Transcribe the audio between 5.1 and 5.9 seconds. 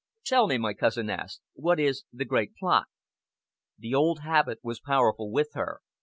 with her.